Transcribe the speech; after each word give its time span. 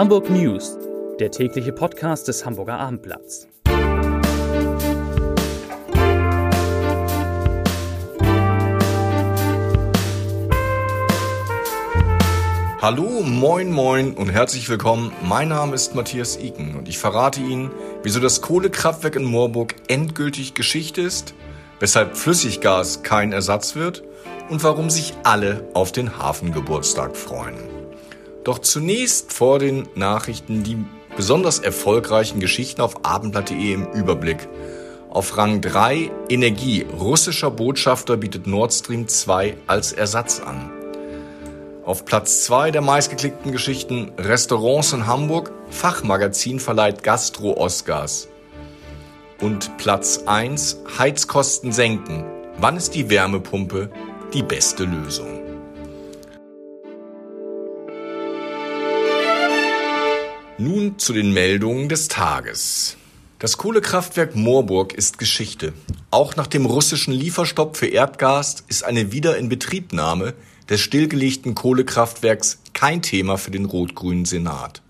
Hamburg 0.00 0.30
News, 0.30 0.78
der 1.18 1.30
tägliche 1.30 1.72
Podcast 1.72 2.26
des 2.26 2.46
Hamburger 2.46 2.78
Abendblatts. 2.78 3.46
Hallo, 12.80 13.20
moin, 13.22 13.70
moin 13.70 14.14
und 14.14 14.30
herzlich 14.30 14.70
willkommen. 14.70 15.12
Mein 15.22 15.48
Name 15.48 15.74
ist 15.74 15.94
Matthias 15.94 16.38
Iken 16.38 16.76
und 16.76 16.88
ich 16.88 16.96
verrate 16.96 17.40
Ihnen, 17.40 17.70
wieso 18.02 18.20
das 18.20 18.40
Kohlekraftwerk 18.40 19.16
in 19.16 19.24
Moorburg 19.24 19.74
endgültig 19.88 20.54
Geschichte 20.54 21.02
ist, 21.02 21.34
weshalb 21.78 22.16
Flüssiggas 22.16 23.02
kein 23.02 23.32
Ersatz 23.32 23.76
wird 23.76 24.02
und 24.48 24.64
warum 24.64 24.88
sich 24.88 25.12
alle 25.24 25.68
auf 25.74 25.92
den 25.92 26.16
Hafengeburtstag 26.16 27.18
freuen. 27.18 27.69
Doch 28.44 28.58
zunächst 28.58 29.32
vor 29.32 29.58
den 29.58 29.88
Nachrichten 29.94 30.62
die 30.62 30.78
besonders 31.16 31.58
erfolgreichen 31.58 32.40
Geschichten 32.40 32.80
auf 32.80 33.04
abendblatt.de 33.04 33.72
im 33.72 33.86
Überblick. 33.92 34.48
Auf 35.10 35.36
Rang 35.36 35.60
3 35.60 36.10
Energie. 36.28 36.86
Russischer 36.98 37.50
Botschafter 37.50 38.16
bietet 38.16 38.46
Nord 38.46 38.72
Stream 38.72 39.08
2 39.08 39.56
als 39.66 39.92
Ersatz 39.92 40.40
an. 40.40 40.70
Auf 41.84 42.04
Platz 42.04 42.44
2 42.44 42.70
der 42.70 42.82
meistgeklickten 42.82 43.50
Geschichten 43.50 44.12
Restaurants 44.16 44.92
in 44.92 45.06
Hamburg. 45.06 45.50
Fachmagazin 45.70 46.60
verleiht 46.60 47.02
Gastro-Oscars. 47.02 48.28
Und 49.40 49.76
Platz 49.78 50.22
1 50.26 50.78
Heizkosten 50.98 51.72
senken. 51.72 52.24
Wann 52.58 52.76
ist 52.76 52.94
die 52.94 53.10
Wärmepumpe 53.10 53.90
die 54.32 54.42
beste 54.42 54.84
Lösung? 54.84 55.39
Zu 61.00 61.12
den 61.14 61.32
Meldungen 61.32 61.88
des 61.88 62.08
Tages. 62.08 62.98
Das 63.38 63.56
Kohlekraftwerk 63.56 64.36
Moorburg 64.36 64.92
ist 64.92 65.18
Geschichte. 65.18 65.72
Auch 66.10 66.36
nach 66.36 66.46
dem 66.46 66.66
russischen 66.66 67.14
Lieferstopp 67.14 67.78
für 67.78 67.86
Erdgas 67.86 68.62
ist 68.68 68.84
eine 68.84 69.10
Wiederinbetriebnahme 69.10 70.34
des 70.68 70.82
stillgelegten 70.82 71.54
Kohlekraftwerks 71.54 72.58
kein 72.74 73.00
Thema 73.00 73.38
für 73.38 73.50
den 73.50 73.64
rot-grünen 73.64 74.26
Senat. 74.26 74.82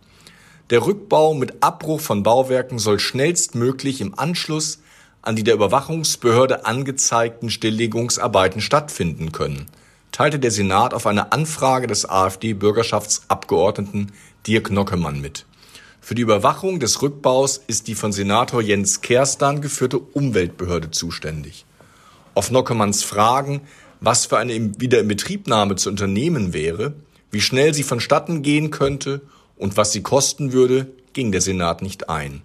Der 0.71 0.85
Rückbau 0.85 1.35
mit 1.35 1.63
Abbruch 1.63 2.01
von 2.01 2.25
Bauwerken 2.25 2.81
soll 2.81 2.99
schnellstmöglich 2.99 4.01
im 4.01 4.19
Anschluss 4.19 4.81
an 5.23 5.37
die 5.37 5.45
der 5.45 5.55
Überwachungsbehörde 5.55 6.67
angezeigten 6.67 7.51
Stilllegungsarbeiten 7.51 8.61
stattfinden 8.61 9.31
können, 9.31 9.67
teilte 10.11 10.41
der 10.41 10.51
Senat 10.51 10.93
auf 10.93 11.07
eine 11.07 11.31
Anfrage 11.31 11.87
des 11.87 12.09
AfD-Bürgerschaftsabgeordneten 12.09 14.11
Dirk 14.47 14.71
Nockemann 14.71 15.21
mit. 15.21 15.45
Für 16.11 16.17
die 16.17 16.23
Überwachung 16.23 16.81
des 16.81 17.03
Rückbaus 17.03 17.61
ist 17.69 17.87
die 17.87 17.95
von 17.95 18.11
Senator 18.11 18.61
Jens 18.61 19.01
Kerstan 19.01 19.61
geführte 19.61 20.01
Umweltbehörde 20.01 20.91
zuständig. 20.91 21.67
Auf 22.35 22.51
Nockemanns 22.51 23.05
Fragen, 23.05 23.61
was 24.01 24.27
für 24.27 24.37
eine 24.37 24.73
Wiederinbetriebnahme 24.81 25.77
zu 25.77 25.89
unternehmen 25.89 26.53
wäre, 26.53 26.95
wie 27.31 27.41
schnell 27.41 27.75
sie 27.75 27.85
vonstatten 27.85 28.43
gehen 28.43 28.73
könnte 28.73 29.21
und 29.57 29.77
was 29.77 29.93
sie 29.93 30.03
kosten 30.03 30.53
würde, 30.53 30.89
ging 31.13 31.31
der 31.31 31.43
Senat 31.43 31.81
nicht 31.81 32.09
ein. 32.09 32.43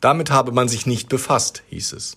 Damit 0.00 0.32
habe 0.32 0.50
man 0.50 0.66
sich 0.66 0.84
nicht 0.84 1.08
befasst, 1.08 1.62
hieß 1.70 1.92
es. 1.92 2.16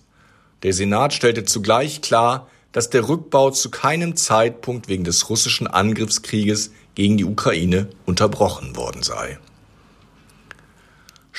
Der 0.64 0.72
Senat 0.72 1.14
stellte 1.14 1.44
zugleich 1.44 2.02
klar, 2.02 2.48
dass 2.72 2.90
der 2.90 3.08
Rückbau 3.08 3.52
zu 3.52 3.70
keinem 3.70 4.16
Zeitpunkt 4.16 4.88
wegen 4.88 5.04
des 5.04 5.30
russischen 5.30 5.68
Angriffskrieges 5.68 6.72
gegen 6.96 7.16
die 7.16 7.26
Ukraine 7.26 7.86
unterbrochen 8.06 8.74
worden 8.74 9.04
sei. 9.04 9.38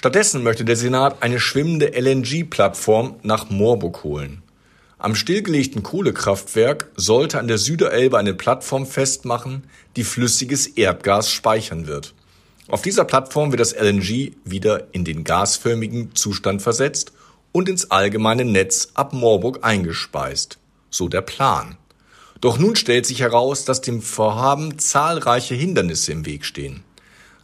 Stattdessen 0.01 0.41
möchte 0.41 0.65
der 0.65 0.77
Senat 0.77 1.21
eine 1.21 1.39
schwimmende 1.39 1.91
LNG-Plattform 1.93 3.17
nach 3.21 3.51
Moorburg 3.51 4.03
holen. 4.03 4.41
Am 4.97 5.13
stillgelegten 5.13 5.83
Kohlekraftwerk 5.83 6.89
sollte 6.95 7.37
an 7.37 7.47
der 7.47 7.59
Süderelbe 7.59 8.17
eine 8.17 8.33
Plattform 8.33 8.87
festmachen, 8.87 9.65
die 9.95 10.03
flüssiges 10.03 10.65
Erdgas 10.65 11.31
speichern 11.31 11.85
wird. 11.85 12.15
Auf 12.67 12.81
dieser 12.81 13.05
Plattform 13.05 13.51
wird 13.51 13.59
das 13.59 13.75
LNG 13.79 14.31
wieder 14.43 14.87
in 14.91 15.05
den 15.05 15.23
gasförmigen 15.23 16.15
Zustand 16.15 16.63
versetzt 16.63 17.11
und 17.51 17.69
ins 17.69 17.91
allgemeine 17.91 18.43
Netz 18.43 18.93
ab 18.95 19.13
Moorburg 19.13 19.59
eingespeist. 19.61 20.57
So 20.89 21.09
der 21.09 21.21
Plan. 21.21 21.77
Doch 22.39 22.57
nun 22.57 22.75
stellt 22.75 23.05
sich 23.05 23.19
heraus, 23.19 23.65
dass 23.65 23.81
dem 23.81 24.01
Vorhaben 24.01 24.79
zahlreiche 24.79 25.53
Hindernisse 25.53 26.11
im 26.11 26.25
Weg 26.25 26.43
stehen. 26.43 26.83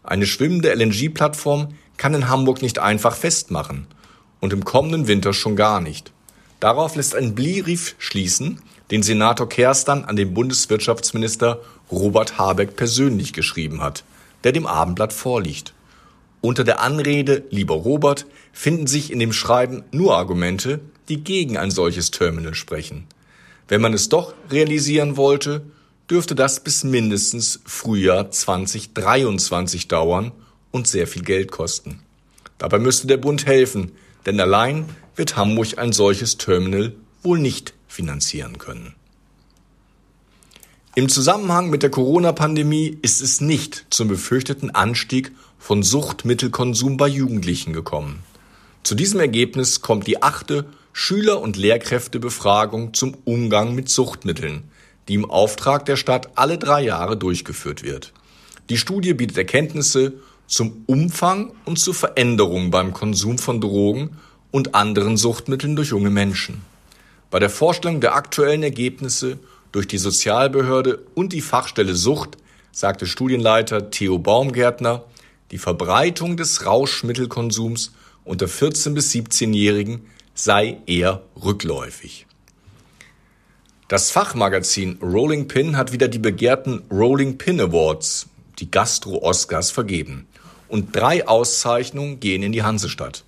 Eine 0.02 0.26
schwimmende 0.26 0.74
LNG-Plattform 0.74 1.76
kann 1.98 2.14
in 2.14 2.30
Hamburg 2.30 2.62
nicht 2.62 2.80
einfach 2.80 3.16
festmachen 3.16 3.88
und 4.40 4.54
im 4.54 4.64
kommenden 4.64 5.08
Winter 5.08 5.34
schon 5.34 5.56
gar 5.56 5.82
nicht. 5.82 6.12
Darauf 6.60 6.96
lässt 6.96 7.16
ein 7.16 7.36
Brief 7.36 7.96
schließen, 8.00 8.62
den 8.90 9.04
Senator 9.04 9.50
Kerstan 9.50 10.06
an 10.06 10.16
den 10.16 10.34
Bundeswirtschaftsminister 10.34 11.60
Robert 11.92 12.38
Habeck 12.38 12.76
persönlich 12.76 13.34
geschrieben 13.34 13.82
hat, 13.82 14.04
der 14.44 14.52
dem 14.52 14.66
Abendblatt 14.66 15.14
vorliegt. 15.14 15.74
Unter 16.42 16.64
der 16.64 16.82
Anrede 16.82 17.44
Lieber 17.50 17.76
Robert 17.76 18.26
finden 18.54 18.88
sich 18.88 19.12
in 19.12 19.20
dem 19.20 19.34
Schreiben 19.34 19.84
nur 19.92 20.16
Argumente, 20.16 20.80
die 21.10 21.24
gegen 21.24 21.58
ein 21.58 21.72
solches 21.72 22.12
Terminal 22.12 22.56
sprechen. 22.56 23.06
Wenn 23.68 23.82
man 23.82 23.94
es 23.94 24.10
doch 24.10 24.34
realisieren 24.50 25.18
wollte, 25.18 25.64
dürfte 26.10 26.36
das 26.36 26.62
bis 26.62 26.84
mindestens 26.84 27.60
Frühjahr 27.66 28.32
2023 28.32 29.88
dauern 29.88 30.32
und 30.78 30.88
sehr 30.88 31.08
viel 31.08 31.24
Geld 31.24 31.52
kosten. 31.52 32.00
Dabei 32.58 32.80
müsste 32.80 33.08
der 33.08 33.18
Bund 33.18 33.46
helfen, 33.46 33.92
denn 34.26 34.40
allein 34.40 34.86
wird 35.16 35.36
Hamburg 35.36 35.78
ein 35.78 35.92
solches 35.92 36.38
Terminal 36.38 36.94
wohl 37.24 37.40
nicht 37.40 37.74
finanzieren 37.88 38.58
können. 38.58 38.96
Im 40.96 41.10
Zusammenhang 41.10 41.70
mit 41.70 41.84
der 41.84 41.92
Corona-Pandemie 41.92 42.98
ist 43.02 43.22
es 43.22 43.42
nicht 43.42 43.86
zum 43.90 44.08
befürchteten 44.08 44.72
Anstieg 44.72 45.32
von 45.60 45.84
Suchtmittelkonsum 45.84 46.98
bei 46.98 47.08
Jugendlichen 47.08 47.74
gekommen. 47.74 48.24
Zu 48.84 48.96
diesem 48.96 49.20
Ergebnis 49.20 49.82
kommt 49.82 50.08
die 50.08 50.24
achte 50.24 50.66
Schüler- 50.94 51.42
und 51.42 51.58
Lehrkräftebefragung 51.58 52.94
zum 52.94 53.16
Umgang 53.26 53.76
mit 53.76 53.90
Suchtmitteln, 53.90 54.64
die 55.08 55.14
im 55.14 55.30
Auftrag 55.30 55.86
der 55.86 55.98
Stadt 55.98 56.30
alle 56.36 56.58
drei 56.58 56.82
Jahre 56.82 57.18
durchgeführt 57.18 57.84
wird. 57.84 58.14
Die 58.70 58.78
Studie 58.78 59.14
bietet 59.14 59.38
Erkenntnisse 59.38 60.14
zum 60.48 60.84
Umfang 60.86 61.52
und 61.66 61.78
zur 61.78 61.94
Veränderung 61.94 62.72
beim 62.72 62.94
Konsum 62.94 63.38
von 63.38 63.60
Drogen 63.60 64.18
und 64.50 64.76
anderen 64.76 65.18
Suchtmitteln 65.18 65.76
durch 65.76 65.90
junge 65.90 66.10
Menschen. 66.10 66.62
Bei 67.30 67.40
der 67.40 67.50
Vorstellung 67.50 68.00
der 68.00 68.16
aktuellen 68.16 68.64
Ergebnisse 68.64 69.38
durch 69.74 69.88
die 69.88 69.98
Sozialbehörde 69.98 71.00
und 71.14 71.34
die 71.34 71.42
Fachstelle 71.42 71.94
Sucht 71.94 72.38
sagte 72.72 73.06
Studienleiter 73.06 73.92
Theo 73.92 74.18
Baumgärtner, 74.18 75.04
die 75.52 75.58
Verbreitung 75.58 76.38
des 76.38 76.66
Rauschmittelkonsums 76.66 77.92
unter 78.24 78.48
14 78.48 78.94
bis 78.94 79.12
17-Jährigen 79.12 80.08
sei 80.34 80.78
eher 80.86 81.24
rückläufig. 81.44 82.26
Das 83.90 84.12
Fachmagazin 84.12 85.00
Rolling 85.02 85.48
Pin 85.48 85.78
hat 85.78 85.92
wieder 85.92 86.08
die 86.08 86.20
begehrten 86.20 86.84
Rolling 86.92 87.38
Pin 87.38 87.60
Awards, 87.62 88.28
die 88.60 88.70
Gastro-Oscars, 88.70 89.72
vergeben 89.72 90.28
und 90.68 90.96
drei 90.96 91.28
Auszeichnungen 91.28 92.20
gehen 92.20 92.44
in 92.44 92.52
die 92.52 92.64
Hansestadt. 92.64 93.24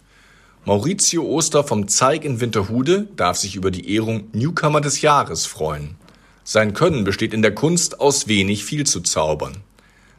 Maurizio 0.66 1.25
Oster 1.25 1.63
vom 1.63 1.88
Zeig 1.88 2.25
in 2.25 2.41
Winterhude 2.41 3.07
darf 3.16 3.38
sich 3.38 3.55
über 3.55 3.72
die 3.72 3.94
Ehrung 3.95 4.27
Newcomer 4.33 4.81
des 4.81 5.01
Jahres 5.01 5.45
freuen. 5.45 5.95
Sein 6.44 6.73
Können 6.73 7.03
besteht 7.03 7.33
in 7.33 7.41
der 7.41 7.55
Kunst, 7.55 7.99
aus 7.99 8.28
wenig 8.28 8.66
viel 8.66 8.85
zu 8.85 9.02
zaubern. 9.02 9.58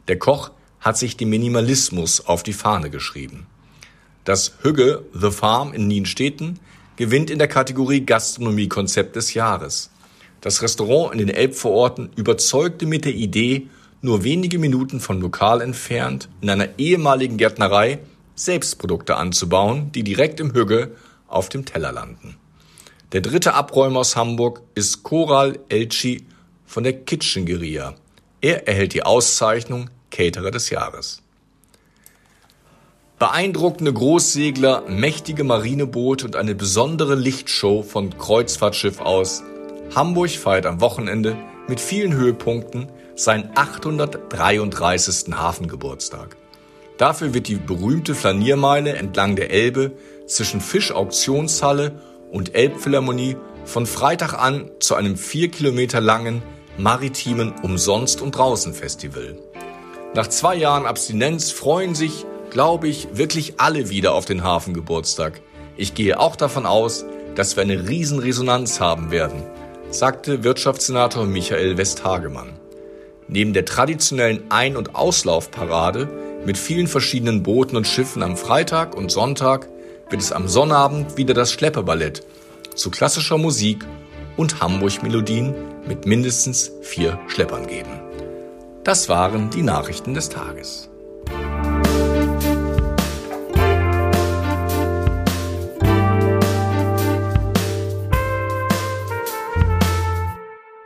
Der 0.07 0.17
Koch 0.17 0.51
hat 0.79 0.97
sich 0.97 1.15
den 1.15 1.29
Minimalismus 1.29 2.25
auf 2.25 2.43
die 2.43 2.53
Fahne 2.53 2.89
geschrieben. 2.89 3.45
Das 4.23 4.53
Hügge 4.61 5.05
The 5.13 5.31
Farm 5.31 5.73
in 5.73 5.87
Nienstedten 5.87 6.59
gewinnt 6.95 7.29
in 7.29 7.39
der 7.39 7.47
Kategorie 7.47 8.05
Gastronomie-Konzept 8.05 9.15
des 9.15 9.33
Jahres. 9.33 9.89
Das 10.41 10.61
Restaurant 10.61 11.13
in 11.13 11.19
den 11.19 11.29
Elbvororten 11.29 12.09
überzeugte 12.15 12.85
mit 12.85 13.05
der 13.05 13.13
Idee, 13.13 13.67
nur 14.01 14.23
wenige 14.23 14.59
Minuten 14.59 14.99
von 14.99 15.21
Lokal 15.21 15.61
entfernt, 15.61 16.29
in 16.41 16.49
einer 16.49 16.79
ehemaligen 16.79 17.37
Gärtnerei 17.37 17.99
Selbstprodukte 18.35 19.15
anzubauen, 19.15 19.91
die 19.91 20.03
direkt 20.03 20.39
im 20.39 20.53
Hügge 20.53 20.91
auf 21.27 21.49
dem 21.49 21.65
Teller 21.65 21.91
landen. 21.91 22.37
Der 23.11 23.21
dritte 23.21 23.53
Abräumer 23.53 23.99
aus 23.99 24.15
Hamburg 24.15 24.61
ist 24.73 25.03
Koral 25.03 25.59
Elchi 25.69 26.25
von 26.65 26.83
der 26.83 26.93
Kitchen 26.93 27.45
Guerilla. 27.45 27.95
Er 28.39 28.67
erhält 28.67 28.93
die 28.93 29.03
Auszeichnung 29.03 29.89
Caterer 30.09 30.51
des 30.51 30.69
Jahres. 30.69 31.21
Beeindruckende 33.19 33.93
Großsegler, 33.93 34.85
mächtige 34.87 35.43
Marineboote 35.43 36.25
und 36.25 36.35
eine 36.35 36.55
besondere 36.55 37.13
Lichtshow 37.13 37.83
von 37.83 38.17
Kreuzfahrtschiff 38.17 38.99
aus. 38.99 39.43
Hamburg 39.93 40.31
feiert 40.31 40.65
am 40.65 40.81
Wochenende 40.81 41.37
mit 41.67 41.79
vielen 41.79 42.13
Höhepunkten 42.13 42.87
seinen 43.23 43.49
833. 43.55 45.33
Hafengeburtstag. 45.33 46.35
Dafür 46.97 47.33
wird 47.33 47.47
die 47.47 47.55
berühmte 47.55 48.15
Flaniermeile 48.15 48.93
entlang 48.93 49.35
der 49.35 49.51
Elbe 49.51 49.91
zwischen 50.27 50.61
Fischauktionshalle 50.61 51.93
und 52.31 52.55
Elbphilharmonie 52.55 53.37
von 53.65 53.85
Freitag 53.85 54.33
an 54.33 54.69
zu 54.79 54.95
einem 54.95 55.17
vier 55.17 55.49
Kilometer 55.49 56.01
langen 56.01 56.41
maritimen 56.77 57.53
Umsonst- 57.61 58.21
und 58.21 58.35
Draußen-Festival. 58.35 59.37
Nach 60.13 60.27
zwei 60.27 60.55
Jahren 60.55 60.85
Abstinenz 60.85 61.51
freuen 61.51 61.95
sich, 61.95 62.25
glaube 62.49 62.87
ich, 62.87 63.07
wirklich 63.13 63.59
alle 63.59 63.89
wieder 63.89 64.13
auf 64.13 64.25
den 64.25 64.43
Hafengeburtstag. 64.43 65.41
Ich 65.77 65.93
gehe 65.93 66.19
auch 66.19 66.35
davon 66.35 66.65
aus, 66.65 67.05
dass 67.35 67.55
wir 67.55 67.63
eine 67.63 67.87
Riesenresonanz 67.87 68.79
haben 68.79 69.11
werden, 69.11 69.43
sagte 69.89 70.43
Wirtschaftssenator 70.43 71.25
Michael 71.25 71.77
Westhagemann. 71.77 72.60
Neben 73.31 73.53
der 73.53 73.63
traditionellen 73.63 74.43
Ein- 74.49 74.75
und 74.75 74.93
Auslaufparade 74.93 76.09
mit 76.45 76.57
vielen 76.57 76.87
verschiedenen 76.87 77.43
Booten 77.43 77.77
und 77.77 77.87
Schiffen 77.87 78.23
am 78.23 78.35
Freitag 78.35 78.93
und 78.93 79.09
Sonntag 79.09 79.69
wird 80.09 80.21
es 80.21 80.33
am 80.33 80.49
Sonnabend 80.49 81.15
wieder 81.15 81.33
das 81.33 81.53
Schlepperballett 81.53 82.25
zu 82.75 82.91
klassischer 82.91 83.37
Musik 83.37 83.85
und 84.35 84.59
Hamburg-Melodien 84.59 85.55
mit 85.87 86.05
mindestens 86.05 86.71
vier 86.81 87.17
Schleppern 87.29 87.67
geben. 87.67 88.01
Das 88.83 89.07
waren 89.07 89.49
die 89.49 89.63
Nachrichten 89.63 90.13
des 90.13 90.27
Tages. 90.27 90.90